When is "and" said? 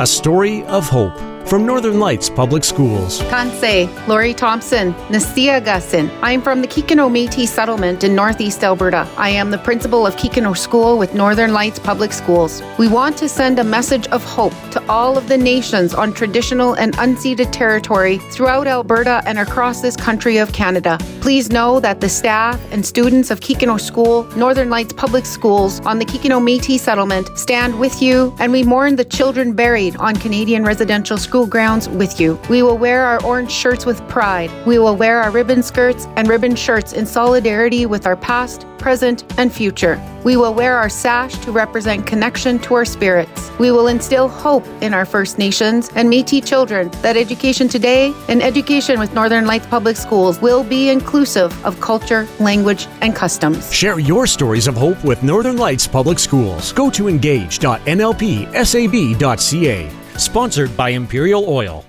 16.74-16.92, 19.24-19.38, 22.72-22.84, 28.38-28.52, 36.16-36.26, 39.38-39.52, 45.94-46.12, 48.28-48.42, 53.00-53.14